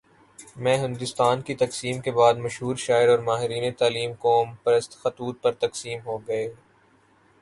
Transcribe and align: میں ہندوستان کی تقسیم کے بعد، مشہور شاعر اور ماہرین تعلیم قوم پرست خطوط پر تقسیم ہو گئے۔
میں 0.55 0.77
ہندوستان 0.77 1.41
کی 1.41 1.55
تقسیم 1.55 1.99
کے 2.01 2.11
بعد، 2.11 2.33
مشہور 2.35 2.75
شاعر 2.75 3.07
اور 3.07 3.19
ماہرین 3.19 3.71
تعلیم 3.73 4.11
قوم 4.19 4.55
پرست 4.63 4.97
خطوط 4.97 5.41
پر 5.41 5.51
تقسیم 5.59 5.99
ہو 6.05 6.17
گئے۔ 6.27 6.47